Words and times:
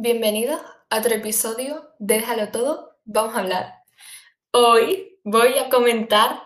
Bienvenidos 0.00 0.60
a 0.90 1.00
otro 1.00 1.12
episodio 1.16 1.92
de 1.98 2.18
Déjalo 2.18 2.52
Todo, 2.52 3.00
vamos 3.04 3.34
a 3.34 3.40
hablar. 3.40 3.74
Hoy 4.52 5.18
voy 5.24 5.58
a 5.58 5.68
comentar 5.70 6.44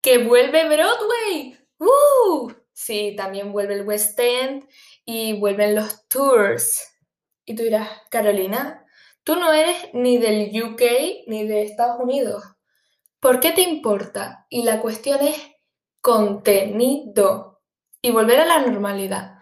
que 0.00 0.18
vuelve 0.18 0.68
Broadway. 0.68 1.58
¡Uh! 1.80 2.52
Sí, 2.72 3.16
también 3.16 3.50
vuelve 3.50 3.74
el 3.74 3.82
West 3.82 4.16
End 4.16 4.68
y 5.04 5.40
vuelven 5.40 5.74
los 5.74 6.06
tours. 6.06 6.88
Y 7.44 7.56
tú 7.56 7.64
dirás, 7.64 7.88
Carolina, 8.10 8.86
tú 9.24 9.34
no 9.34 9.52
eres 9.52 9.76
ni 9.92 10.18
del 10.18 10.52
UK 10.62 10.82
ni 11.26 11.44
de 11.44 11.62
Estados 11.62 11.98
Unidos. 11.98 12.44
¿Por 13.18 13.40
qué 13.40 13.50
te 13.50 13.62
importa? 13.62 14.46
Y 14.48 14.62
la 14.62 14.80
cuestión 14.80 15.20
es 15.26 15.36
contenido 16.00 17.60
y 18.00 18.12
volver 18.12 18.38
a 18.38 18.46
la 18.46 18.60
normalidad. 18.60 19.40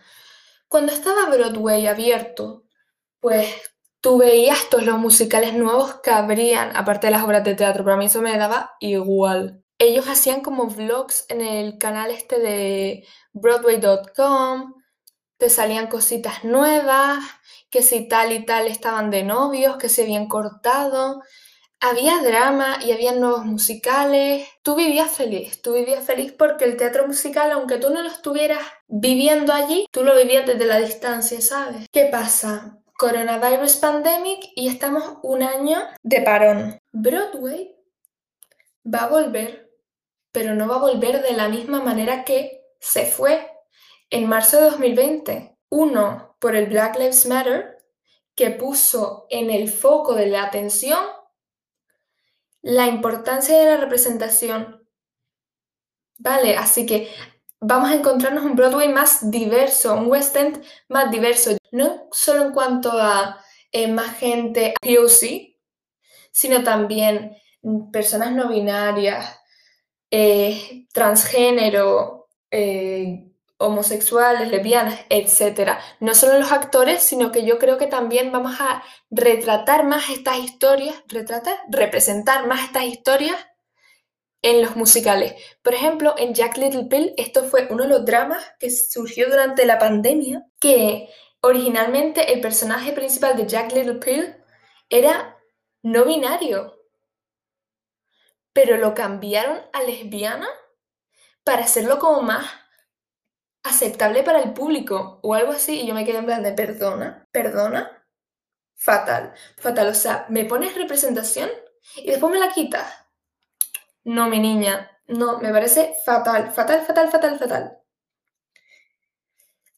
Cuando 0.68 0.90
estaba 0.90 1.26
Broadway 1.26 1.86
abierto, 1.86 2.64
pues 3.20 3.54
tú 4.00 4.18
veías 4.18 4.68
todos 4.70 4.84
los 4.84 4.98
musicales 4.98 5.54
nuevos 5.54 5.96
que 6.02 6.10
habrían, 6.10 6.74
aparte 6.76 7.06
de 7.06 7.12
las 7.12 7.24
obras 7.24 7.44
de 7.44 7.54
teatro, 7.54 7.84
pero 7.84 7.94
a 7.94 7.98
mí 7.98 8.06
eso 8.06 8.22
me 8.22 8.36
daba 8.36 8.72
igual. 8.80 9.62
Ellos 9.78 10.08
hacían 10.08 10.40
como 10.42 10.66
vlogs 10.66 11.26
en 11.28 11.40
el 11.40 11.78
canal 11.78 12.10
este 12.10 12.38
de 12.38 13.06
Broadway.com, 13.32 14.74
te 15.38 15.48
salían 15.48 15.86
cositas 15.86 16.44
nuevas, 16.44 17.18
que 17.70 17.82
si 17.82 18.06
tal 18.08 18.32
y 18.32 18.44
tal 18.44 18.66
estaban 18.66 19.10
de 19.10 19.22
novios, 19.22 19.76
que 19.78 19.88
se 19.88 20.02
habían 20.02 20.28
cortado. 20.28 21.22
Había 21.80 22.18
drama 22.22 22.78
y 22.84 22.92
había 22.92 23.12
nuevos 23.12 23.46
musicales. 23.46 24.46
Tú 24.62 24.74
vivías 24.76 25.10
feliz, 25.10 25.62
tú 25.62 25.72
vivías 25.72 26.04
feliz 26.04 26.34
porque 26.38 26.66
el 26.66 26.76
teatro 26.76 27.06
musical, 27.06 27.52
aunque 27.52 27.78
tú 27.78 27.88
no 27.88 28.02
lo 28.02 28.08
estuvieras 28.08 28.60
viviendo 28.86 29.54
allí, 29.54 29.86
tú 29.90 30.04
lo 30.04 30.14
vivías 30.14 30.46
desde 30.46 30.66
la 30.66 30.78
distancia, 30.78 31.40
¿sabes? 31.40 31.86
¿Qué 31.90 32.08
pasa? 32.12 32.79
Coronavirus 33.00 33.76
Pandemic 33.76 34.50
y 34.54 34.68
estamos 34.68 35.16
un 35.22 35.42
año 35.42 35.78
de 36.02 36.20
parón. 36.20 36.78
Broadway 36.92 37.74
va 38.84 39.04
a 39.04 39.08
volver, 39.08 39.72
pero 40.32 40.54
no 40.54 40.68
va 40.68 40.74
a 40.74 40.80
volver 40.80 41.22
de 41.22 41.32
la 41.32 41.48
misma 41.48 41.80
manera 41.80 42.26
que 42.26 42.62
se 42.78 43.06
fue 43.06 43.50
en 44.10 44.28
marzo 44.28 44.58
de 44.58 44.64
2020. 44.64 45.56
Uno, 45.70 46.36
por 46.40 46.54
el 46.54 46.66
Black 46.66 46.98
Lives 46.98 47.24
Matter, 47.24 47.78
que 48.34 48.50
puso 48.50 49.26
en 49.30 49.50
el 49.50 49.70
foco 49.70 50.14
de 50.14 50.26
la 50.26 50.42
atención 50.42 51.02
la 52.60 52.86
importancia 52.86 53.58
de 53.58 53.64
la 53.64 53.76
representación. 53.78 54.86
Vale, 56.18 56.54
así 56.58 56.84
que 56.84 57.10
vamos 57.60 57.90
a 57.90 57.94
encontrarnos 57.94 58.44
un 58.44 58.56
Broadway 58.56 58.88
más 58.88 59.30
diverso, 59.30 59.94
un 59.94 60.10
West 60.10 60.34
End 60.36 60.62
más 60.88 61.10
diverso, 61.10 61.56
no 61.72 62.08
solo 62.10 62.42
en 62.42 62.52
cuanto 62.52 62.90
a 62.92 63.44
eh, 63.72 63.86
más 63.88 64.16
gente 64.18 64.74
POC, 64.80 65.56
sino 66.32 66.64
también 66.64 67.36
personas 67.92 68.32
no 68.32 68.48
binarias, 68.48 69.38
eh, 70.10 70.86
transgénero, 70.92 72.28
eh, 72.50 73.26
homosexuales, 73.58 74.48
lesbianas, 74.50 74.98
etc. 75.10 75.72
No 76.00 76.14
solo 76.14 76.38
los 76.38 76.50
actores, 76.50 77.02
sino 77.02 77.30
que 77.30 77.44
yo 77.44 77.58
creo 77.58 77.76
que 77.76 77.86
también 77.86 78.32
vamos 78.32 78.58
a 78.58 78.82
retratar 79.10 79.84
más 79.84 80.08
estas 80.08 80.38
historias, 80.38 80.96
retratar, 81.08 81.56
representar 81.70 82.46
más 82.46 82.64
estas 82.64 82.84
historias 82.84 83.36
en 84.42 84.62
los 84.62 84.76
musicales. 84.76 85.34
Por 85.62 85.74
ejemplo, 85.74 86.14
en 86.18 86.34
Jack 86.34 86.56
Little 86.56 86.86
Pill, 86.86 87.14
esto 87.16 87.44
fue 87.44 87.68
uno 87.70 87.84
de 87.84 87.90
los 87.90 88.04
dramas 88.04 88.44
que 88.58 88.70
surgió 88.70 89.28
durante 89.28 89.66
la 89.66 89.78
pandemia, 89.78 90.46
que 90.58 91.08
originalmente 91.42 92.32
el 92.32 92.40
personaje 92.40 92.92
principal 92.92 93.36
de 93.36 93.46
Jack 93.46 93.72
Little 93.72 93.94
Pill 93.96 94.36
era 94.88 95.36
no 95.82 96.04
binario, 96.04 96.78
pero 98.52 98.76
lo 98.76 98.94
cambiaron 98.94 99.60
a 99.72 99.82
lesbiana 99.82 100.48
para 101.44 101.64
hacerlo 101.64 101.98
como 101.98 102.22
más 102.22 102.46
aceptable 103.62 104.22
para 104.22 104.40
el 104.40 104.52
público 104.52 105.20
o 105.22 105.34
algo 105.34 105.52
así 105.52 105.80
y 105.80 105.86
yo 105.86 105.94
me 105.94 106.04
quedé 106.04 106.18
en 106.18 106.26
plan 106.26 106.42
de 106.42 106.52
perdona, 106.52 107.28
perdona, 107.30 108.04
fatal, 108.74 109.34
fatal, 109.58 109.88
o 109.88 109.94
sea, 109.94 110.26
me 110.28 110.44
pones 110.44 110.74
representación 110.74 111.50
y 111.96 112.06
después 112.10 112.32
me 112.32 112.38
la 112.38 112.52
quitas. 112.52 113.09
No, 114.04 114.28
mi 114.28 114.38
niña, 114.40 114.90
no, 115.06 115.38
me 115.38 115.50
parece 115.52 115.94
fatal, 116.04 116.52
fatal, 116.52 116.84
fatal, 116.86 117.10
fatal, 117.10 117.38
fatal. 117.38 117.78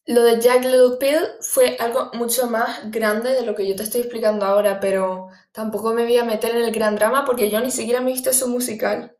Lo 0.05 0.23
de 0.23 0.39
Jack 0.41 0.65
Little 0.65 0.97
Pill 0.99 1.27
fue 1.41 1.77
algo 1.79 2.11
mucho 2.13 2.47
más 2.47 2.91
grande 2.91 3.31
de 3.33 3.45
lo 3.45 3.55
que 3.55 3.67
yo 3.67 3.75
te 3.75 3.83
estoy 3.83 4.01
explicando 4.01 4.45
ahora, 4.45 4.79
pero 4.81 5.29
tampoco 5.53 5.93
me 5.93 6.03
voy 6.03 6.17
a 6.17 6.25
meter 6.25 6.51
en 6.55 6.63
el 6.63 6.71
gran 6.71 6.95
drama 6.95 7.23
porque 7.25 7.49
yo 7.49 7.61
ni 7.61 7.71
siquiera 7.71 8.01
me 8.01 8.09
he 8.11 8.13
visto 8.13 8.33
su 8.33 8.49
musical. 8.49 9.17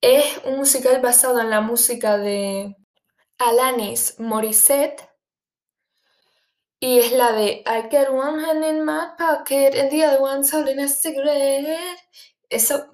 Es 0.00 0.24
un 0.44 0.56
musical 0.58 1.00
basado 1.00 1.40
en 1.40 1.50
la 1.50 1.60
música 1.60 2.18
de 2.18 2.76
Alanis 3.38 4.18
Morissette 4.20 5.08
y 6.80 6.98
es 6.98 7.12
la 7.12 7.32
de 7.32 7.62
I 7.66 7.88
get 7.90 8.10
one 8.10 8.44
hand 8.44 8.64
in 8.64 8.84
my 8.84 9.14
pocket 9.16 9.74
and 9.76 9.90
the 9.90 10.04
other 10.04 10.20
one's 10.20 10.52
holding 10.52 10.80
a 10.80 10.88
cigarette. 10.88 11.98
Eso 12.50 12.90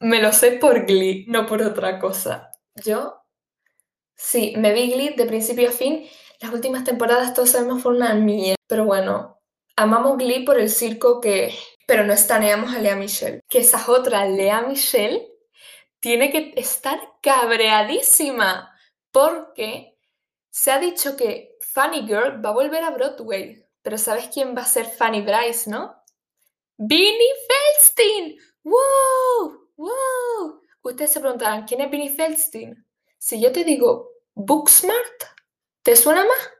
me 0.00 0.20
lo 0.20 0.32
sé 0.32 0.52
por 0.52 0.86
Glee, 0.86 1.24
no 1.28 1.46
por 1.46 1.62
otra 1.62 1.98
cosa. 1.98 2.50
Yo, 2.74 3.22
sí, 4.14 4.54
me 4.56 4.72
vi 4.72 4.92
Glee 4.92 5.14
de 5.16 5.26
principio 5.26 5.68
a 5.68 5.72
fin. 5.72 6.08
Las 6.40 6.52
últimas 6.52 6.84
temporadas 6.84 7.34
todos 7.34 7.50
sabemos 7.50 7.82
fue 7.82 7.96
una 7.96 8.14
mierda. 8.14 8.56
Pero 8.66 8.84
bueno, 8.84 9.40
amamos 9.76 10.18
Glee 10.18 10.44
por 10.44 10.58
el 10.58 10.70
circo 10.70 11.20
que... 11.20 11.54
Pero 11.86 12.04
no 12.04 12.12
estaneamos 12.12 12.74
a 12.74 12.78
Lea 12.78 12.96
Michelle. 12.96 13.40
Que 13.48 13.58
esa 13.58 13.84
otra, 13.90 14.26
Lea 14.26 14.62
Michelle, 14.62 15.28
tiene 16.00 16.30
que 16.30 16.52
estar 16.56 16.98
cabreadísima. 17.22 18.74
Porque 19.12 19.96
se 20.50 20.70
ha 20.72 20.78
dicho 20.78 21.16
que 21.16 21.56
Funny 21.60 22.06
Girl 22.06 22.44
va 22.44 22.50
a 22.50 22.54
volver 22.54 22.82
a 22.82 22.90
Broadway. 22.90 23.66
Pero 23.82 23.98
¿sabes 23.98 24.28
quién 24.32 24.56
va 24.56 24.62
a 24.62 24.66
ser 24.66 24.86
Fanny 24.86 25.20
Bryce, 25.20 25.68
no? 25.68 25.94
¡Vinnie 26.76 27.34
Feldstein! 27.46 28.38
¡Wow! 28.64 29.63
¡Wow! 29.76 30.60
Ustedes 30.82 31.12
se 31.12 31.20
preguntarán, 31.20 31.64
¿quién 31.64 31.80
es 31.80 31.90
Vinnie 31.90 32.14
Feldstein? 32.14 32.86
Si 33.18 33.40
yo 33.40 33.52
te 33.52 33.64
digo 33.64 34.10
Booksmart, 34.34 35.22
¿te 35.82 35.96
suena 35.96 36.24
más? 36.24 36.50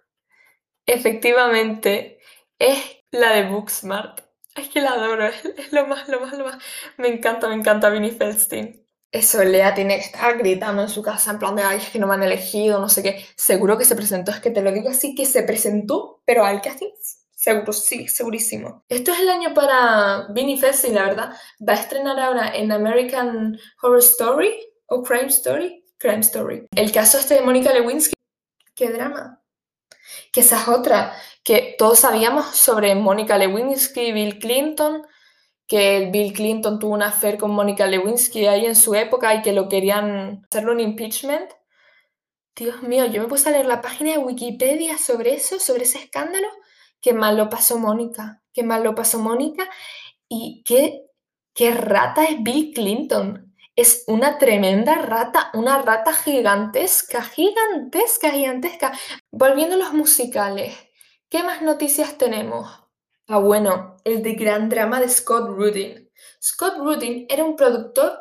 Efectivamente, 0.86 2.18
es 2.58 2.78
la 3.10 3.32
de 3.32 3.48
Booksmart. 3.48 4.20
Es 4.54 4.68
que 4.68 4.80
la 4.80 4.92
adoro, 4.92 5.26
es, 5.56 5.72
lo 5.72 5.86
más, 5.86 6.08
lo 6.08 6.20
más, 6.20 6.32
lo 6.32 6.44
más. 6.44 6.62
Me 6.96 7.08
encanta, 7.08 7.48
me 7.48 7.54
encanta 7.54 7.90
Vinnie 7.90 8.12
Feldstein. 8.12 8.84
Eso, 9.12 9.44
Lea 9.44 9.74
tiene 9.74 9.96
que 9.96 10.06
estar 10.06 10.36
gritando 10.38 10.82
en 10.82 10.88
su 10.88 11.02
casa 11.02 11.30
en 11.30 11.38
plan 11.38 11.54
de, 11.54 11.62
ay, 11.62 11.78
es 11.78 11.90
que 11.90 12.00
no 12.00 12.08
me 12.08 12.14
han 12.14 12.22
elegido, 12.24 12.80
no 12.80 12.88
sé 12.88 13.02
qué. 13.02 13.24
Seguro 13.36 13.78
que 13.78 13.84
se 13.84 13.94
presentó, 13.94 14.32
es 14.32 14.40
que 14.40 14.50
te 14.50 14.62
lo 14.62 14.72
digo 14.72 14.88
así, 14.88 15.14
que 15.14 15.26
se 15.26 15.44
presentó, 15.44 16.22
pero 16.24 16.44
al 16.44 16.60
casting 16.60 16.90
Seguro, 17.44 17.74
sí, 17.74 18.08
segurísimo. 18.08 18.86
Esto 18.88 19.12
es 19.12 19.20
el 19.20 19.28
año 19.28 19.52
para 19.52 20.28
Vinnie 20.30 20.56
y 20.56 20.90
la 20.92 21.04
verdad. 21.04 21.36
Va 21.60 21.74
a 21.74 21.76
estrenar 21.76 22.18
ahora 22.18 22.48
en 22.56 22.72
American 22.72 23.60
Horror 23.82 23.98
Story 23.98 24.50
o 24.86 25.02
Crime 25.02 25.26
Story. 25.26 25.84
Crime 25.98 26.20
Story. 26.20 26.66
El 26.74 26.90
caso 26.90 27.18
este 27.18 27.34
de 27.34 27.42
Mónica 27.42 27.70
Lewinsky. 27.70 28.14
¡Qué 28.74 28.88
drama! 28.88 29.42
Que 30.32 30.40
esa 30.40 30.58
es 30.58 30.68
otra. 30.68 31.14
Que 31.44 31.74
todos 31.76 31.98
sabíamos 31.98 32.46
sobre 32.56 32.94
Mónica 32.94 33.36
Lewinsky 33.36 34.00
y 34.00 34.12
Bill 34.12 34.38
Clinton. 34.38 35.06
Que 35.66 36.08
Bill 36.10 36.32
Clinton 36.32 36.78
tuvo 36.78 36.94
una 36.94 37.08
affair 37.08 37.36
con 37.36 37.50
Mónica 37.50 37.86
Lewinsky 37.86 38.46
ahí 38.46 38.64
en 38.64 38.74
su 38.74 38.94
época 38.94 39.34
y 39.34 39.42
que 39.42 39.52
lo 39.52 39.68
querían 39.68 40.46
hacerlo 40.50 40.72
un 40.72 40.80
impeachment. 40.80 41.50
Dios 42.56 42.82
mío, 42.82 43.04
yo 43.04 43.20
me 43.20 43.28
puse 43.28 43.50
a 43.50 43.52
leer 43.52 43.66
la 43.66 43.82
página 43.82 44.12
de 44.12 44.18
Wikipedia 44.18 44.96
sobre 44.96 45.34
eso, 45.34 45.60
sobre 45.60 45.82
ese 45.82 45.98
escándalo 45.98 46.48
qué 47.04 47.12
mal 47.12 47.36
lo 47.36 47.50
pasó 47.50 47.78
Mónica, 47.78 48.42
qué 48.54 48.62
mal 48.62 48.82
lo 48.82 48.94
pasó 48.94 49.18
Mónica 49.18 49.68
y 50.26 50.62
qué, 50.64 51.02
qué 51.52 51.72
rata 51.72 52.24
es 52.24 52.42
Bill 52.42 52.72
Clinton. 52.74 53.54
Es 53.76 54.04
una 54.06 54.38
tremenda 54.38 54.94
rata, 54.94 55.50
una 55.52 55.82
rata 55.82 56.14
gigantesca, 56.14 57.20
gigantesca, 57.20 58.30
gigantesca. 58.30 58.92
Volviendo 59.30 59.74
a 59.74 59.78
los 59.80 59.92
musicales, 59.92 60.74
¿qué 61.28 61.42
más 61.42 61.60
noticias 61.60 62.16
tenemos? 62.16 62.70
Ah, 63.26 63.38
bueno, 63.38 63.98
el 64.04 64.22
de 64.22 64.32
gran 64.32 64.70
drama 64.70 64.98
de 64.98 65.10
Scott 65.10 65.48
Rudin. 65.48 66.10
Scott 66.42 66.78
Rudin 66.78 67.26
era 67.28 67.44
un 67.44 67.54
productor 67.54 68.18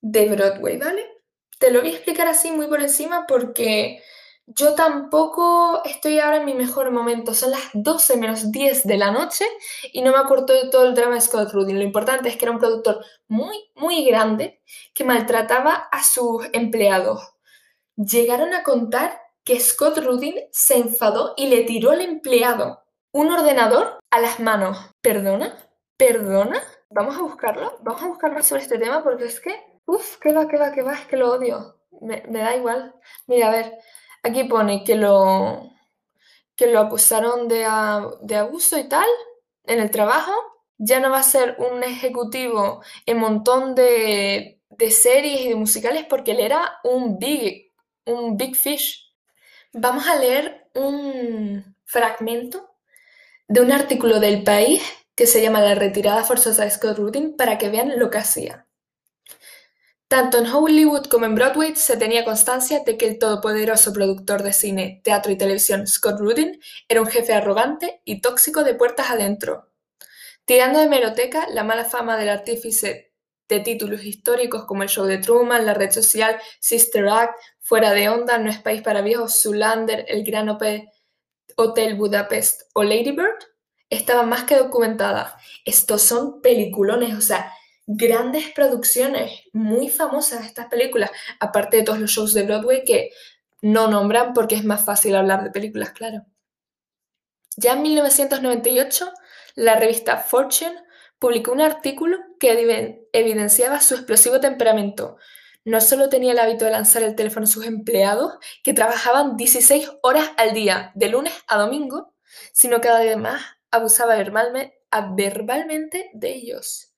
de 0.00 0.28
Broadway, 0.30 0.78
¿vale? 0.78 1.06
Te 1.60 1.70
lo 1.70 1.80
voy 1.80 1.90
a 1.90 1.94
explicar 1.94 2.26
así 2.26 2.50
muy 2.50 2.66
por 2.66 2.82
encima 2.82 3.24
porque 3.28 4.02
yo 4.46 4.74
tampoco 4.74 5.82
estoy 5.84 6.20
ahora 6.20 6.36
en 6.36 6.44
mi 6.44 6.54
mejor 6.54 6.90
momento. 6.92 7.34
Son 7.34 7.50
las 7.50 7.62
12 7.74 8.16
menos 8.16 8.52
10 8.52 8.86
de 8.86 8.96
la 8.96 9.10
noche 9.10 9.44
y 9.92 10.02
no 10.02 10.12
me 10.12 10.18
acuerdo 10.18 10.54
de 10.54 10.70
todo 10.70 10.86
el 10.86 10.94
drama 10.94 11.16
de 11.16 11.20
Scott 11.20 11.52
Rudin. 11.52 11.78
Lo 11.78 11.84
importante 11.84 12.28
es 12.28 12.36
que 12.36 12.44
era 12.44 12.52
un 12.52 12.60
productor 12.60 13.04
muy, 13.26 13.70
muy 13.74 14.04
grande 14.04 14.62
que 14.94 15.04
maltrataba 15.04 15.88
a 15.90 16.02
sus 16.04 16.46
empleados. 16.52 17.34
Llegaron 17.96 18.54
a 18.54 18.62
contar 18.62 19.20
que 19.42 19.58
Scott 19.58 19.98
Rudin 19.98 20.36
se 20.52 20.78
enfadó 20.78 21.34
y 21.36 21.48
le 21.48 21.62
tiró 21.62 21.90
al 21.90 22.00
empleado 22.00 22.84
un 23.10 23.32
ordenador 23.32 23.98
a 24.10 24.20
las 24.20 24.38
manos. 24.38 24.78
¿Perdona? 25.00 25.56
¿Perdona? 25.96 26.62
Vamos 26.90 27.16
a 27.16 27.22
buscarlo. 27.22 27.78
Vamos 27.82 28.02
a 28.02 28.08
buscar 28.08 28.32
más 28.32 28.46
sobre 28.46 28.62
este 28.62 28.78
tema 28.78 29.02
porque 29.02 29.24
es 29.24 29.40
que, 29.40 29.80
uff, 29.86 30.18
que 30.18 30.32
va, 30.32 30.46
que 30.46 30.56
va, 30.56 30.72
que 30.72 30.82
va, 30.82 30.94
es 30.94 31.06
que 31.06 31.16
lo 31.16 31.32
odio. 31.32 31.80
Me, 32.00 32.22
me 32.28 32.40
da 32.40 32.54
igual. 32.54 32.94
Mira, 33.26 33.48
a 33.48 33.52
ver, 33.52 33.78
aquí 34.26 34.44
pone 34.44 34.84
que 34.84 34.94
lo, 34.96 35.72
que 36.56 36.66
lo 36.68 36.80
acusaron 36.80 37.48
de, 37.48 37.66
de 38.22 38.36
abuso 38.36 38.78
y 38.78 38.88
tal 38.88 39.08
en 39.64 39.80
el 39.80 39.90
trabajo. 39.90 40.32
Ya 40.78 41.00
no 41.00 41.10
va 41.10 41.20
a 41.20 41.22
ser 41.22 41.56
un 41.58 41.82
ejecutivo 41.82 42.82
en 43.06 43.18
montón 43.18 43.74
de, 43.74 44.60
de 44.70 44.90
series 44.90 45.40
y 45.42 45.48
de 45.48 45.54
musicales 45.54 46.04
porque 46.08 46.32
él 46.32 46.40
era 46.40 46.80
un 46.84 47.18
big, 47.18 47.72
un 48.04 48.36
big 48.36 48.56
fish. 48.56 49.14
Vamos 49.72 50.06
a 50.06 50.16
leer 50.16 50.68
un 50.74 51.76
fragmento 51.84 52.76
de 53.48 53.60
un 53.60 53.72
artículo 53.72 54.20
del 54.20 54.42
país 54.42 54.82
que 55.14 55.26
se 55.26 55.40
llama 55.40 55.60
La 55.60 55.74
retirada 55.74 56.24
forzosa 56.24 56.64
de 56.64 56.70
Scott 56.70 56.98
Rudin 56.98 57.36
para 57.36 57.58
que 57.58 57.70
vean 57.70 57.98
lo 57.98 58.10
que 58.10 58.18
hacía. 58.18 58.65
Tanto 60.08 60.38
en 60.38 60.46
Hollywood 60.46 61.06
como 61.06 61.26
en 61.26 61.34
Broadway 61.34 61.74
se 61.74 61.96
tenía 61.96 62.24
constancia 62.24 62.84
de 62.86 62.96
que 62.96 63.08
el 63.08 63.18
todopoderoso 63.18 63.92
productor 63.92 64.44
de 64.44 64.52
cine, 64.52 65.00
teatro 65.02 65.32
y 65.32 65.36
televisión 65.36 65.88
Scott 65.88 66.20
Rudin 66.20 66.60
era 66.88 67.00
un 67.00 67.08
jefe 67.08 67.34
arrogante 67.34 68.02
y 68.04 68.20
tóxico 68.20 68.62
de 68.62 68.74
puertas 68.74 69.10
adentro. 69.10 69.68
Tirando 70.44 70.78
de 70.78 70.88
meroteca, 70.88 71.48
la 71.50 71.64
mala 71.64 71.84
fama 71.84 72.16
del 72.16 72.28
artífice 72.28 73.12
de 73.48 73.60
títulos 73.60 74.04
históricos 74.04 74.64
como 74.64 74.84
el 74.84 74.88
show 74.88 75.06
de 75.06 75.18
Truman, 75.18 75.66
la 75.66 75.74
red 75.74 75.90
social, 75.90 76.38
Sister 76.60 77.08
Act, 77.08 77.34
Fuera 77.58 77.90
de 77.90 78.08
Onda, 78.08 78.38
No 78.38 78.48
es 78.48 78.58
País 78.58 78.82
para 78.82 79.02
Viejos, 79.02 79.42
Zulander, 79.42 80.04
El 80.06 80.22
Gran 80.22 80.48
Hotel 80.48 81.94
Budapest 81.96 82.62
o 82.74 82.84
Lady 82.84 83.10
Bird, 83.10 83.38
estaba 83.90 84.22
más 84.22 84.44
que 84.44 84.56
documentada. 84.56 85.36
Estos 85.64 86.02
son 86.02 86.40
peliculones, 86.42 87.16
o 87.16 87.20
sea, 87.20 87.52
grandes 87.86 88.50
producciones, 88.50 89.42
muy 89.52 89.88
famosas 89.88 90.44
estas 90.44 90.66
películas, 90.66 91.10
aparte 91.38 91.78
de 91.78 91.82
todos 91.84 92.00
los 92.00 92.10
shows 92.10 92.34
de 92.34 92.42
Broadway 92.42 92.84
que 92.84 93.10
no 93.62 93.88
nombran 93.88 94.34
porque 94.34 94.56
es 94.56 94.64
más 94.64 94.84
fácil 94.84 95.14
hablar 95.14 95.44
de 95.44 95.50
películas, 95.50 95.92
claro. 95.92 96.26
Ya 97.56 97.72
en 97.74 97.82
1998, 97.82 99.10
la 99.54 99.76
revista 99.76 100.18
Fortune 100.18 100.76
publicó 101.18 101.52
un 101.52 101.62
artículo 101.62 102.18
que 102.38 103.06
evidenciaba 103.12 103.80
su 103.80 103.94
explosivo 103.94 104.40
temperamento. 104.40 105.16
No 105.64 105.80
solo 105.80 106.08
tenía 106.08 106.32
el 106.32 106.38
hábito 106.38 106.64
de 106.66 106.72
lanzar 106.72 107.02
el 107.02 107.14
teléfono 107.14 107.44
a 107.44 107.48
sus 107.48 107.64
empleados, 107.66 108.34
que 108.62 108.74
trabajaban 108.74 109.36
16 109.36 109.90
horas 110.02 110.30
al 110.36 110.52
día, 110.52 110.92
de 110.94 111.08
lunes 111.08 111.32
a 111.48 111.56
domingo, 111.56 112.14
sino 112.52 112.80
que 112.80 112.88
además 112.88 113.42
abusaba 113.70 114.16
verbalmente 114.16 116.10
de 116.12 116.34
ellos 116.34 116.95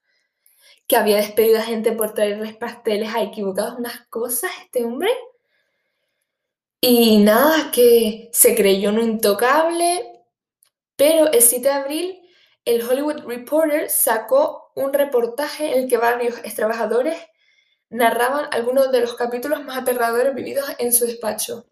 que 0.88 0.96
había 0.96 1.16
despedido 1.16 1.58
a 1.58 1.62
gente 1.62 1.92
por 1.92 2.14
traerles 2.14 2.56
pasteles 2.56 3.14
a 3.14 3.22
equivocados, 3.22 3.78
unas 3.78 4.06
cosas, 4.08 4.50
este 4.64 4.84
hombre. 4.84 5.10
Y 6.80 7.18
nada, 7.18 7.70
que 7.70 8.30
se 8.32 8.56
creyó 8.56 8.90
un 8.90 9.00
intocable, 9.00 10.24
pero 10.96 11.30
el 11.30 11.42
7 11.42 11.68
de 11.68 11.74
abril 11.74 12.22
el 12.64 12.82
Hollywood 12.82 13.24
Reporter 13.24 13.88
sacó 13.88 14.72
un 14.74 14.92
reportaje 14.92 15.72
en 15.72 15.84
el 15.84 15.88
que 15.88 15.96
varios 15.96 16.34
trabajadores 16.54 17.16
narraban 17.88 18.46
algunos 18.52 18.92
de 18.92 19.00
los 19.00 19.14
capítulos 19.14 19.64
más 19.64 19.78
aterradores 19.78 20.34
vividos 20.34 20.66
en 20.78 20.92
su 20.92 21.06
despacho. 21.06 21.66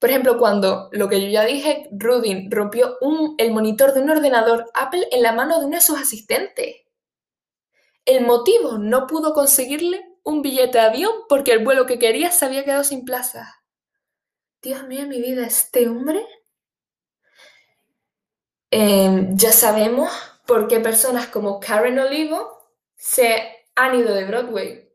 Por 0.00 0.10
ejemplo, 0.10 0.38
cuando, 0.38 0.88
lo 0.90 1.08
que 1.08 1.22
yo 1.22 1.28
ya 1.28 1.44
dije, 1.44 1.88
Rudin 1.92 2.50
rompió 2.50 2.98
el 3.38 3.52
monitor 3.52 3.94
de 3.94 4.00
un 4.00 4.10
ordenador 4.10 4.68
Apple 4.74 5.06
en 5.12 5.22
la 5.22 5.32
mano 5.32 5.60
de 5.60 5.66
uno 5.66 5.76
de 5.76 5.82
sus 5.82 6.00
asistentes. 6.00 6.74
El 8.04 8.26
motivo, 8.26 8.78
no 8.78 9.06
pudo 9.06 9.32
conseguirle 9.32 10.04
un 10.24 10.42
billete 10.42 10.78
de 10.78 10.84
avión 10.84 11.12
porque 11.28 11.52
el 11.52 11.64
vuelo 11.64 11.86
que 11.86 11.98
quería 11.98 12.30
se 12.30 12.44
había 12.44 12.64
quedado 12.64 12.84
sin 12.84 13.04
plaza. 13.04 13.62
Dios 14.60 14.86
mío, 14.86 15.06
mi 15.06 15.20
vida, 15.20 15.46
este 15.46 15.88
hombre. 15.88 16.24
Em, 18.70 19.36
ya 19.36 19.52
sabemos 19.52 20.10
por 20.46 20.66
qué 20.66 20.80
personas 20.80 21.26
como 21.28 21.60
Karen 21.60 21.98
Olivo 21.98 22.58
se 22.96 23.66
han 23.74 23.94
ido 23.94 24.14
de 24.14 24.24
Broadway. 24.24 24.88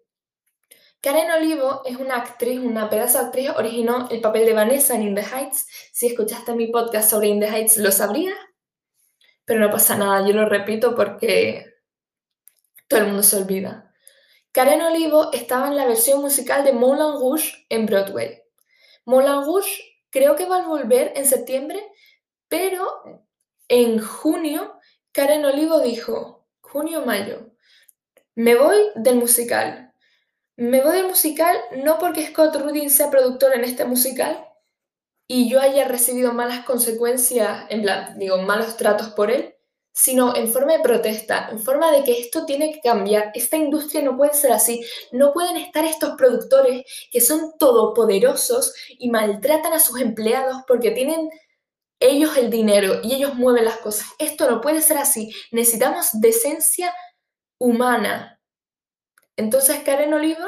Karen 1.01 1.31
Olivo 1.31 1.83
es 1.86 1.98
una 1.98 2.18
actriz, 2.18 2.59
una 2.59 2.89
pedazo 2.89 3.19
de 3.19 3.25
actriz, 3.25 3.50
originó 3.51 4.09
el 4.09 4.19
papel 4.19 4.45
de 4.45 4.54
Vanessa 4.54 4.95
en 4.95 5.04
In 5.04 5.15
the 5.15 5.21
Heights. 5.21 5.68
Si 5.94 6.07
escuchaste 6.07 6.54
mi 6.54 6.68
podcast 6.68 7.09
sobre 7.09 7.27
In 7.27 7.39
the 7.39 7.48
Heights, 7.48 7.77
lo 7.77 7.92
sabrías. 7.92 8.36
Pero 9.45 9.59
no 9.59 9.69
pasa 9.69 9.95
nada, 9.95 10.27
yo 10.27 10.33
lo 10.33 10.50
repito 10.50 10.95
porque 10.95 11.77
todo 12.88 13.00
el 13.01 13.07
mundo 13.07 13.24
se 13.24 13.38
olvida. 13.38 13.94
Karen 14.51 14.81
Olivo 14.81 15.31
estaba 15.34 15.68
en 15.68 15.75
la 15.75 15.86
versión 15.86 16.22
musical 16.22 16.63
de 16.63 16.74
Moulin 16.74 17.19
Rouge 17.19 17.66
en 17.69 17.86
Broadway. 17.86 18.42
Moulin 19.06 19.45
Rouge 19.45 19.69
creo 20.10 20.36
que 20.36 20.45
va 20.45 20.57
a 20.57 20.68
volver 20.68 21.13
en 21.16 21.25
septiembre, 21.25 21.84
pero 22.48 22.86
en 23.68 24.00
junio 24.00 24.80
Karen 25.12 25.45
Olivo 25.45 25.80
dijo, 25.81 26.48
junio-mayo, 26.62 27.51
me 28.36 28.56
voy 28.56 28.78
del 28.95 29.16
musical. 29.16 29.94
Me 30.56 30.81
voy 30.81 30.98
del 30.98 31.07
musical 31.07 31.57
no 31.83 32.00
porque 32.00 32.25
Scott 32.25 32.56
Rudin 32.56 32.90
sea 32.90 33.12
productor 33.12 33.54
en 33.54 33.63
este 33.63 33.86
musical 33.86 34.48
y 35.28 35.50
yo 35.50 35.60
haya 35.60 35.88
recibido 35.88 36.33
malas 36.33 36.66
consecuencias, 36.66 37.66
en 37.69 37.81
plan, 37.81 38.18
digo, 38.18 38.38
malos 38.44 38.78
tratos 38.78 39.10
por 39.10 39.30
él, 39.30 39.56
sino 39.98 40.36
en 40.36 40.54
forma 40.54 40.74
de 40.74 40.84
protesta, 40.84 41.50
en 41.50 41.60
forma 41.60 41.90
de 41.90 42.04
que 42.04 42.20
esto 42.20 42.46
tiene 42.46 42.72
que 42.72 42.82
cambiar, 42.82 43.32
esta 43.34 43.58
industria 43.58 44.04
no 44.04 44.16
puede 44.16 44.36
ser 44.36 44.52
así, 44.52 44.86
no 45.12 45.34
pueden 45.34 45.58
estar 45.58 45.86
estos 45.86 46.12
productores 46.16 46.86
que 47.12 47.20
son 47.20 47.58
todopoderosos 47.58 48.76
y 49.00 49.10
maltratan 49.10 49.74
a 49.74 49.80
sus 49.80 50.00
empleados 50.00 50.58
porque 50.68 50.92
tienen 50.92 51.32
ellos 52.00 52.38
el 52.38 52.52
dinero 52.52 53.00
y 53.02 53.16
ellos 53.16 53.34
mueven 53.34 53.66
las 53.66 53.78
cosas. 53.78 54.06
Esto 54.20 54.48
no 54.48 54.62
puede 54.62 54.84
ser 54.84 55.00
así, 55.00 55.34
necesitamos 55.50 56.10
decencia 56.14 56.94
humana. 57.58 58.40
Entonces 59.36 59.80
Karen 59.80 60.14
Oliva 60.14 60.48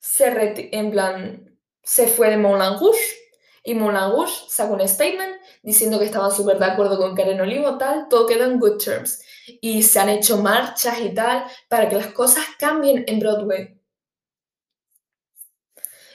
se, 0.00 0.68
en 0.76 0.90
plan, 0.90 1.56
se 1.84 2.08
fue 2.08 2.30
de 2.30 2.36
Moulin 2.36 2.80
Rouge 2.80 3.16
y 3.62 3.74
Moulin 3.74 4.10
Rouge 4.10 4.34
sacó 4.48 4.72
un 4.72 4.88
statement 4.88 5.36
diciendo 5.62 5.98
que 5.98 6.06
estaban 6.06 6.32
súper 6.32 6.58
de 6.58 6.66
acuerdo 6.66 6.98
con 6.98 7.14
Karen 7.14 7.40
Olivo, 7.40 7.78
tal, 7.78 8.08
todo 8.08 8.26
quedó 8.26 8.44
en 8.44 8.58
good 8.58 8.78
terms. 8.78 9.22
Y 9.60 9.82
se 9.82 10.00
han 10.00 10.08
hecho 10.08 10.38
marchas 10.38 11.00
y 11.00 11.14
tal 11.14 11.44
para 11.68 11.88
que 11.88 11.96
las 11.96 12.08
cosas 12.08 12.44
cambien 12.58 13.04
en 13.06 13.20
Broadway. 13.20 13.78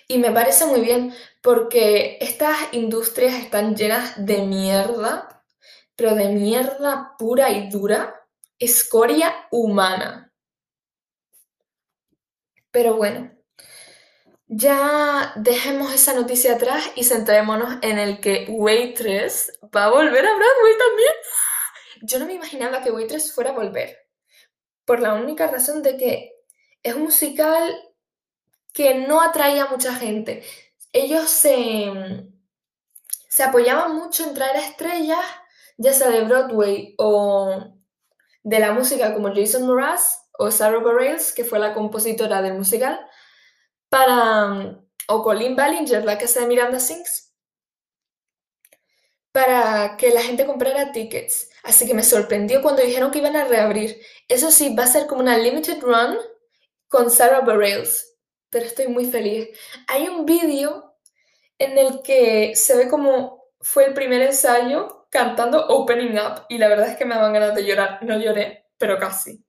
Y 0.09 0.17
me 0.19 0.31
parece 0.31 0.65
muy 0.65 0.81
bien 0.81 1.13
porque 1.41 2.17
estas 2.21 2.55
industrias 2.71 3.35
están 3.35 3.75
llenas 3.75 4.13
de 4.25 4.41
mierda, 4.43 5.43
pero 5.95 6.15
de 6.15 6.29
mierda 6.29 7.15
pura 7.17 7.51
y 7.51 7.69
dura, 7.69 8.15
escoria 8.59 9.33
humana. 9.51 10.31
Pero 12.71 12.95
bueno, 12.95 13.36
ya 14.47 15.33
dejemos 15.35 15.93
esa 15.93 16.13
noticia 16.13 16.55
atrás 16.55 16.91
y 16.95 17.03
centrémonos 17.03 17.79
en 17.81 17.99
el 17.99 18.21
que 18.21 18.45
Waitress 18.49 19.59
va 19.75 19.85
a 19.85 19.89
volver 19.89 20.25
a 20.25 20.35
Broadway 20.35 20.77
también. 20.77 21.13
Yo 22.03 22.19
no 22.19 22.25
me 22.25 22.33
imaginaba 22.33 22.81
que 22.81 22.91
Waitress 22.91 23.33
fuera 23.33 23.49
a 23.49 23.53
volver, 23.53 23.97
por 24.85 25.01
la 25.01 25.15
única 25.15 25.47
razón 25.47 25.83
de 25.83 25.97
que 25.97 26.31
es 26.83 26.95
un 26.95 27.03
musical 27.03 27.75
que 28.73 28.95
no 28.95 29.21
atraía 29.21 29.63
a 29.63 29.69
mucha 29.69 29.93
gente. 29.95 30.43
Ellos 30.93 31.29
se, 31.29 31.91
se 33.27 33.43
apoyaban 33.43 33.95
mucho 33.95 34.23
en 34.23 34.33
traer 34.33 34.55
estrellas, 34.57 35.25
ya 35.77 35.93
sea 35.93 36.09
de 36.09 36.23
Broadway 36.23 36.95
o 36.97 37.73
de 38.43 38.59
la 38.59 38.71
música 38.71 39.13
como 39.13 39.33
Jason 39.33 39.67
Mraz 39.67 40.29
o 40.37 40.51
Sarah 40.51 40.79
Bareilles, 40.79 41.33
que 41.33 41.43
fue 41.43 41.59
la 41.59 41.73
compositora 41.73 42.41
del 42.41 42.53
musical, 42.53 42.99
para, 43.89 44.79
o 45.07 45.23
Colin 45.23 45.55
Ballinger, 45.55 46.03
la 46.05 46.17
casa 46.17 46.41
de 46.41 46.47
Miranda 46.47 46.79
Sings, 46.79 47.33
para 49.31 49.97
que 49.97 50.09
la 50.09 50.21
gente 50.21 50.45
comprara 50.45 50.91
tickets. 50.91 51.49
Así 51.63 51.85
que 51.85 51.93
me 51.93 52.03
sorprendió 52.03 52.61
cuando 52.61 52.81
dijeron 52.81 53.11
que 53.11 53.19
iban 53.19 53.35
a 53.35 53.45
reabrir. 53.45 54.01
Eso 54.27 54.51
sí, 54.51 54.73
va 54.75 54.83
a 54.83 54.87
ser 54.87 55.05
como 55.07 55.21
una 55.21 55.37
limited 55.37 55.79
run 55.81 56.17
con 56.87 57.11
Sarah 57.11 57.41
Bareilles, 57.41 58.17
pero 58.49 58.65
estoy 58.65 58.87
muy 58.87 59.05
feliz. 59.05 59.49
Hay 59.87 60.07
un 60.07 60.25
vídeo 60.25 60.95
en 61.59 61.77
el 61.77 62.01
que 62.03 62.55
se 62.55 62.75
ve 62.77 62.89
como 62.89 63.45
fue 63.61 63.85
el 63.85 63.93
primer 63.93 64.21
ensayo 64.21 65.07
cantando 65.11 65.67
Opening 65.67 66.19
Up 66.19 66.45
y 66.49 66.57
la 66.57 66.67
verdad 66.69 66.89
es 66.89 66.97
que 66.97 67.05
me 67.05 67.15
daban 67.15 67.33
ganas 67.33 67.55
de 67.55 67.65
llorar. 67.65 67.99
No 68.03 68.17
lloré, 68.19 68.65
pero 68.77 68.99
casi. 68.99 69.43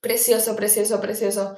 Precioso, 0.00 0.54
precioso, 0.54 1.00
precioso. 1.00 1.56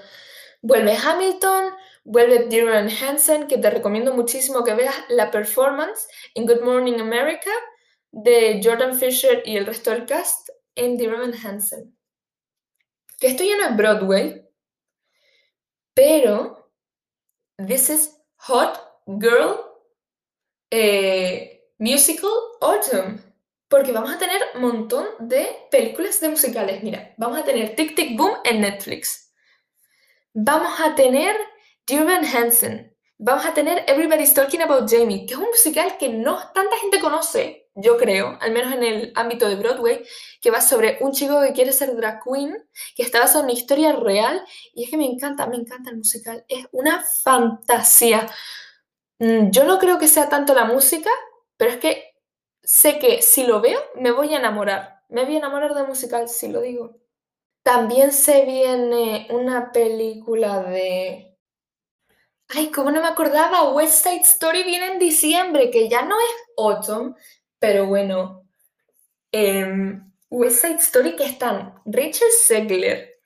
Vuelve 0.62 0.96
Hamilton, 0.96 1.72
vuelve 2.04 2.46
Dear 2.46 2.88
Hansen, 2.88 3.46
que 3.46 3.58
te 3.58 3.70
recomiendo 3.70 4.14
muchísimo 4.14 4.64
que 4.64 4.75
veas 4.75 4.94
la 5.08 5.30
performance 5.30 6.08
en 6.34 6.46
Good 6.46 6.62
Morning 6.62 7.00
America 7.00 7.50
de 8.10 8.60
Jordan 8.62 8.98
Fisher 8.98 9.42
y 9.44 9.56
el 9.56 9.66
resto 9.66 9.90
del 9.90 10.06
cast 10.06 10.48
en 10.75 10.96
Dear 10.96 11.14
Evan 11.14 11.34
Hansen. 11.34 11.96
Que 13.18 13.28
esto 13.28 13.44
ya 13.44 13.56
no 13.56 13.66
es 13.66 13.76
Broadway, 13.76 14.46
pero 15.94 16.70
this 17.56 17.88
is 17.90 18.16
Hot 18.36 18.78
Girl 19.06 19.66
eh, 20.70 21.70
Musical 21.78 22.30
Autumn. 22.60 23.22
Porque 23.68 23.90
vamos 23.90 24.12
a 24.12 24.18
tener 24.18 24.40
un 24.54 24.62
montón 24.62 25.06
de 25.18 25.48
películas 25.70 26.20
de 26.20 26.28
musicales. 26.28 26.82
Mira, 26.84 27.14
vamos 27.16 27.38
a 27.38 27.44
tener 27.44 27.75
Tic 27.75 27.96
Tic 27.96 28.16
Boom 28.16 28.38
en 28.44 28.60
Netflix. 28.60 29.25
Vamos 30.38 30.78
a 30.80 30.94
tener 30.94 31.34
Dear 31.86 32.22
Hansen. 32.22 32.94
Vamos 33.16 33.46
a 33.46 33.54
tener 33.54 33.84
Everybody's 33.86 34.34
Talking 34.34 34.60
About 34.60 34.86
Jamie, 34.86 35.24
que 35.24 35.32
es 35.32 35.40
un 35.40 35.46
musical 35.46 35.96
que 35.96 36.10
no 36.10 36.36
tanta 36.52 36.76
gente 36.76 37.00
conoce, 37.00 37.70
yo 37.74 37.96
creo, 37.96 38.36
al 38.42 38.52
menos 38.52 38.74
en 38.74 38.82
el 38.82 39.12
ámbito 39.14 39.48
de 39.48 39.54
Broadway, 39.56 40.04
que 40.42 40.50
va 40.50 40.60
sobre 40.60 40.98
un 41.00 41.12
chico 41.12 41.40
que 41.40 41.54
quiere 41.54 41.72
ser 41.72 41.96
drag 41.96 42.20
queen, 42.22 42.54
que 42.94 43.02
está 43.02 43.20
basado 43.20 43.40
en 43.40 43.44
una 43.46 43.54
historia 43.54 43.94
real, 43.94 44.44
y 44.74 44.84
es 44.84 44.90
que 44.90 44.98
me 44.98 45.06
encanta, 45.06 45.46
me 45.46 45.56
encanta 45.56 45.88
el 45.88 45.96
musical, 45.96 46.44
es 46.48 46.66
una 46.70 47.02
fantasía. 47.22 48.28
Mm, 49.18 49.48
yo 49.52 49.64
no 49.64 49.78
creo 49.78 49.98
que 49.98 50.06
sea 50.06 50.28
tanto 50.28 50.52
la 50.52 50.66
música, 50.66 51.10
pero 51.56 51.70
es 51.70 51.78
que 51.78 52.14
sé 52.62 52.98
que 52.98 53.22
si 53.22 53.46
lo 53.46 53.62
veo 53.62 53.80
me 53.94 54.10
voy 54.10 54.34
a 54.34 54.38
enamorar. 54.38 55.00
Me 55.08 55.24
voy 55.24 55.36
a 55.36 55.38
enamorar 55.38 55.72
de 55.74 55.84
musical, 55.84 56.28
si 56.28 56.48
lo 56.48 56.60
digo. 56.60 57.05
También 57.66 58.12
se 58.12 58.44
viene 58.44 59.26
una 59.28 59.73
película 59.73 60.62
de... 60.62 61.37
Ay, 62.46 62.70
¿cómo 62.70 62.92
no 62.92 63.02
me 63.02 63.08
acordaba? 63.08 63.73
West 63.73 64.04
Side 64.04 64.20
Story 64.20 64.62
viene 64.62 64.92
en 64.92 65.00
diciembre, 65.00 65.68
que 65.68 65.88
ya 65.88 66.02
no 66.02 66.14
es 66.14 66.30
autumn, 66.56 67.16
pero 67.58 67.87
bueno. 67.87 68.46
Em, 69.32 70.12
West 70.30 70.61
Side 70.61 70.76
Story 70.76 71.16
que 71.16 71.25
están 71.25 71.75
Rachel 71.87 72.30
Segler, 72.30 73.18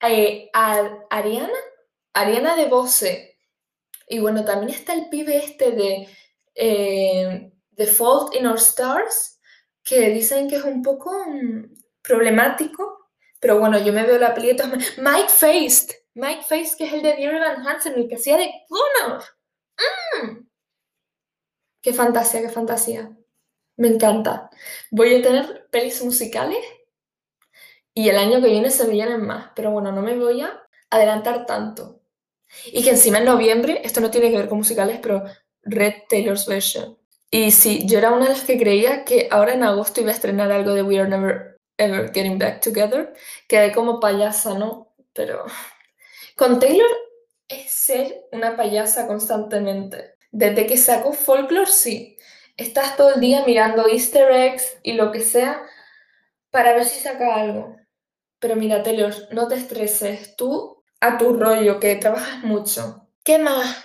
eh, 0.00 0.48
Ariana, 0.54 1.58
Ariana 2.14 2.56
de 2.56 2.64
Bose, 2.64 3.38
y 4.08 4.18
bueno, 4.18 4.46
también 4.46 4.70
está 4.70 4.94
el 4.94 5.10
pibe 5.10 5.36
este 5.36 5.72
de 5.72 6.08
eh, 6.54 7.52
The 7.76 7.86
Fault 7.86 8.34
in 8.34 8.46
Our 8.46 8.56
Stars, 8.56 9.38
que 9.82 10.08
dicen 10.08 10.48
que 10.48 10.56
es 10.56 10.64
un 10.64 10.80
poco 10.80 11.12
mm, 11.28 11.66
problemático, 12.00 12.93
pero 13.44 13.58
bueno, 13.58 13.78
yo 13.78 13.92
me 13.92 14.04
veo 14.04 14.16
la 14.16 14.32
película. 14.32 14.72
Mike 14.96 15.28
Feist, 15.28 15.92
Mike 16.14 16.44
Feist, 16.48 16.78
que 16.78 16.86
es 16.86 16.94
el 16.94 17.02
de 17.02 17.14
Dear 17.14 17.34
Evan 17.34 17.66
Hansen, 17.66 17.92
el 17.94 18.08
que 18.08 18.14
hacía 18.14 18.38
de 18.38 18.50
Connor. 18.66 19.22
Mm. 20.22 20.46
Qué 21.82 21.92
fantasía, 21.92 22.40
qué 22.40 22.48
fantasía. 22.48 23.14
Me 23.76 23.88
encanta. 23.88 24.48
Voy 24.90 25.16
a 25.16 25.22
tener 25.22 25.68
pelis 25.70 26.02
musicales 26.02 26.56
y 27.92 28.08
el 28.08 28.16
año 28.16 28.40
que 28.40 28.48
viene 28.48 28.70
se 28.70 28.88
vienen 28.88 29.26
más, 29.26 29.50
pero 29.54 29.72
bueno, 29.72 29.92
no 29.92 30.00
me 30.00 30.16
voy 30.16 30.40
a 30.40 30.62
adelantar 30.88 31.44
tanto. 31.44 32.00
Y 32.64 32.82
que 32.82 32.92
encima 32.92 33.18
en 33.18 33.26
noviembre, 33.26 33.82
esto 33.84 34.00
no 34.00 34.10
tiene 34.10 34.30
que 34.30 34.38
ver 34.38 34.48
con 34.48 34.56
musicales, 34.56 35.00
pero 35.02 35.22
Red 35.60 36.04
Taylor's 36.08 36.46
Version. 36.46 36.96
Y 37.30 37.50
sí, 37.50 37.84
yo 37.84 37.98
era 37.98 38.10
una 38.10 38.24
de 38.24 38.30
las 38.30 38.44
que 38.44 38.58
creía 38.58 39.04
que 39.04 39.28
ahora 39.30 39.52
en 39.52 39.64
agosto 39.64 40.00
iba 40.00 40.12
a 40.12 40.14
estrenar 40.14 40.50
algo 40.50 40.72
de 40.72 40.82
We 40.82 40.98
Are 40.98 41.10
Never 41.10 41.53
Ever 41.76 42.12
Getting 42.12 42.38
Back 42.38 42.60
Together. 42.60 43.14
Quedé 43.48 43.72
como 43.72 44.00
payasa, 44.00 44.54
¿no? 44.54 44.94
Pero 45.12 45.44
con 46.36 46.58
Taylor 46.58 46.90
es 47.48 47.70
ser 47.70 48.26
una 48.32 48.56
payasa 48.56 49.06
constantemente. 49.06 50.14
Desde 50.30 50.66
que 50.66 50.76
sacó 50.76 51.12
Folklore, 51.12 51.70
sí. 51.70 52.16
Estás 52.56 52.96
todo 52.96 53.14
el 53.14 53.20
día 53.20 53.44
mirando 53.46 53.88
easter 53.88 54.30
eggs 54.30 54.78
y 54.82 54.92
lo 54.92 55.10
que 55.10 55.20
sea 55.20 55.62
para 56.50 56.74
ver 56.74 56.84
si 56.84 57.00
saca 57.00 57.34
algo. 57.34 57.76
Pero 58.38 58.56
mira, 58.56 58.82
Taylor, 58.82 59.12
no 59.32 59.48
te 59.48 59.56
estreses. 59.56 60.36
Tú 60.36 60.84
a 61.00 61.18
tu 61.18 61.34
rollo, 61.34 61.80
que 61.80 61.96
trabajas 61.96 62.42
mucho. 62.44 63.08
¿Qué 63.24 63.38
más? 63.38 63.84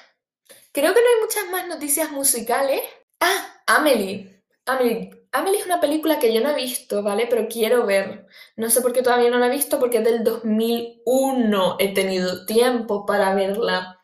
Creo 0.71 0.93
que 0.93 1.01
no 1.01 1.07
hay 1.07 1.21
muchas 1.21 1.49
más 1.49 1.67
noticias 1.67 2.11
musicales. 2.11 2.81
Ah, 3.19 3.61
Amelie. 3.67 4.38
Amelie. 4.73 5.11
Es 5.59 5.65
una 5.65 5.79
película 5.79 6.19
que 6.19 6.33
yo 6.33 6.41
no 6.41 6.49
he 6.49 6.55
visto, 6.55 7.03
¿vale? 7.03 7.27
Pero 7.29 7.47
quiero 7.47 7.85
ver. 7.85 8.25
No 8.55 8.69
sé 8.69 8.81
por 8.81 8.93
qué 8.93 9.01
todavía 9.01 9.29
no 9.29 9.37
la 9.37 9.47
he 9.47 9.51
visto, 9.51 9.79
porque 9.79 9.99
es 9.99 10.03
del 10.03 10.23
2001. 10.23 11.75
He 11.79 11.93
tenido 11.93 12.45
tiempo 12.45 13.05
para 13.05 13.33
verla. 13.35 14.03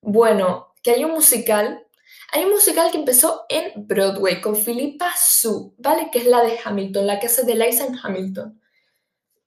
Bueno, 0.00 0.74
que 0.82 0.92
hay 0.92 1.04
un 1.04 1.12
musical. 1.12 1.86
Hay 2.32 2.44
un 2.44 2.50
musical 2.50 2.90
que 2.90 2.98
empezó 2.98 3.44
en 3.48 3.86
Broadway 3.86 4.40
con 4.40 4.56
Philippa 4.56 5.12
Sue, 5.16 5.72
¿vale? 5.78 6.10
Que 6.10 6.18
es 6.18 6.26
la 6.26 6.42
de 6.42 6.58
Hamilton, 6.64 7.06
la 7.06 7.20
que 7.20 7.26
hace 7.26 7.44
de 7.44 7.54
Liza 7.54 7.86
en 7.86 7.98
Hamilton. 8.02 8.60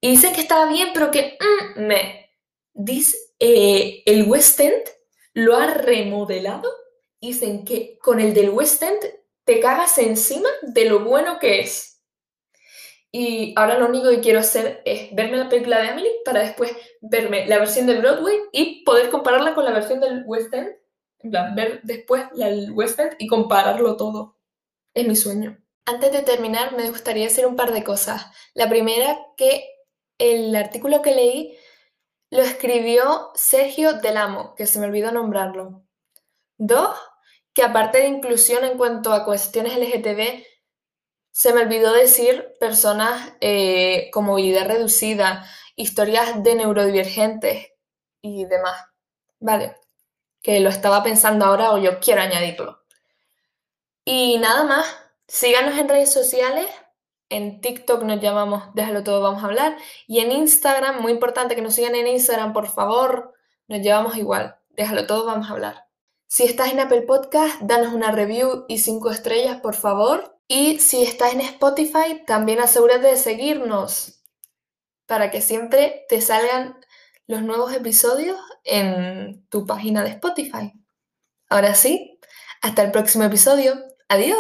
Y 0.02 0.12
dicen 0.12 0.34
que 0.34 0.42
estaba 0.42 0.72
bien, 0.72 0.90
pero 0.94 1.12
que 1.12 1.38
mm, 1.40 1.82
me 1.82 2.32
dice, 2.74 3.18
eh, 3.40 4.04
el 4.06 4.24
West 4.30 4.60
End 4.60 4.84
lo 5.34 5.56
ha 5.56 5.74
remodelado. 5.74 6.70
Dicen 7.20 7.66
que 7.66 7.98
con 8.02 8.20
el 8.20 8.34
del 8.34 8.50
West 8.50 8.82
End 8.82 9.00
te 9.50 9.60
cagas 9.60 9.98
encima 9.98 10.48
de 10.62 10.86
lo 10.86 11.00
bueno 11.00 11.40
que 11.40 11.62
es. 11.62 12.04
Y 13.12 13.52
ahora 13.58 13.80
lo 13.80 13.88
único 13.88 14.12
que 14.12 14.20
quiero 14.20 14.42
hacer 14.42 14.84
es 14.86 15.10
verme 15.16 15.38
la 15.38 15.50
película 15.50 15.82
de 15.82 15.88
Emily 15.88 16.10
para 16.24 16.42
después 16.42 16.72
verme 17.02 17.48
la 17.48 17.58
versión 17.58 17.88
de 17.88 17.98
Broadway 17.98 18.38
y 18.52 18.84
poder 18.84 19.10
compararla 19.10 19.56
con 19.56 19.66
la 19.66 19.72
versión 19.72 20.02
del 20.02 20.22
West 20.28 20.54
End. 20.54 20.76
En 21.18 21.32
plan, 21.32 21.56
ver 21.56 21.80
después 21.82 22.26
el 22.38 22.70
West 22.74 23.00
End 23.00 23.16
y 23.18 23.26
compararlo 23.26 23.98
todo. 23.98 24.38
Es 24.94 25.08
mi 25.08 25.16
sueño. 25.16 25.60
Antes 25.88 26.12
de 26.12 26.22
terminar, 26.22 26.78
me 26.78 26.88
gustaría 26.88 27.24
decir 27.24 27.48
un 27.48 27.56
par 27.56 27.74
de 27.74 27.84
cosas. 27.84 28.28
La 28.54 28.70
primera, 28.70 29.18
que 29.36 29.68
el 30.20 30.56
artículo 30.56 31.02
que 31.02 31.16
leí 31.16 31.58
lo 32.30 32.44
escribió 32.44 33.32
Sergio 33.34 33.94
Delamo, 33.94 34.54
que 34.54 34.68
se 34.68 34.78
me 34.78 34.86
olvidó 34.86 35.12
nombrarlo. 35.12 35.82
Dos, 36.60 36.96
que 37.60 37.66
aparte 37.66 37.98
de 37.98 38.08
inclusión 38.08 38.64
en 38.64 38.78
cuanto 38.78 39.12
a 39.12 39.26
cuestiones 39.26 39.76
LGTB, 39.76 40.46
se 41.30 41.54
me 41.54 41.64
olvidó 41.64 41.92
decir 41.92 42.54
personas 42.58 43.34
eh, 43.42 44.10
con 44.14 44.24
movilidad 44.24 44.66
reducida, 44.66 45.46
historias 45.76 46.42
de 46.42 46.56
neurodivergentes 46.56 47.68
y 48.22 48.46
demás. 48.46 48.86
Vale, 49.42 49.76
que 50.42 50.62
lo 50.62 50.70
estaba 50.70 51.04
pensando 51.04 51.44
ahora 51.44 51.74
o 51.74 51.80
yo 51.80 52.00
quiero 52.00 52.22
añadirlo. 52.22 52.80
Y 54.06 54.38
nada 54.38 54.64
más, 54.64 54.88
síganos 55.28 55.78
en 55.78 55.90
redes 55.90 56.14
sociales 56.14 56.70
en 57.28 57.60
TikTok 57.60 58.04
nos 58.04 58.22
llamamos 58.22 58.74
Déjalo 58.74 59.04
todo, 59.04 59.20
vamos 59.22 59.44
a 59.44 59.48
hablar. 59.48 59.76
Y 60.08 60.20
en 60.20 60.32
Instagram, 60.32 61.02
muy 61.02 61.12
importante 61.12 61.56
que 61.58 61.62
nos 61.62 61.76
sigan 61.76 61.96
en 61.96 62.08
Instagram, 62.08 62.54
por 62.54 62.70
favor, 62.70 63.34
nos 63.68 63.82
llevamos 63.82 64.16
igual. 64.16 64.56
Déjalo 64.70 65.06
todo, 65.06 65.26
vamos 65.26 65.50
a 65.50 65.52
hablar. 65.52 65.89
Si 66.32 66.44
estás 66.44 66.72
en 66.72 66.80
Apple 66.80 67.02
Podcast, 67.02 67.60
danos 67.62 67.92
una 67.92 68.12
review 68.12 68.66
y 68.68 68.78
cinco 68.78 69.10
estrellas, 69.10 69.62
por 69.62 69.74
favor. 69.76 70.40
Y 70.48 70.78
si 70.78 71.02
estás 71.02 71.34
en 71.34 71.42
Spotify, 71.42 72.24
también 72.28 72.60
asegúrate 72.60 73.08
de 73.08 73.18
seguirnos 73.18 74.24
para 75.08 75.32
que 75.32 75.42
siempre 75.42 76.06
te 76.08 76.22
salgan 76.22 76.80
los 77.26 77.42
nuevos 77.42 77.74
episodios 77.74 78.38
en 78.64 79.44
tu 79.50 79.66
página 79.66 80.04
de 80.04 80.12
Spotify. 80.12 80.72
Ahora 81.50 81.74
sí, 81.74 82.20
hasta 82.62 82.84
el 82.84 82.92
próximo 82.92 83.24
episodio. 83.24 83.74
Adiós. 84.08 84.38